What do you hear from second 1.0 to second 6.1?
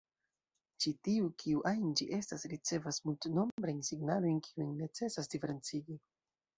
tiu, kiu ajn ĝi estas, ricevas multnombrajn signalojn kiujn necesas diferencigi.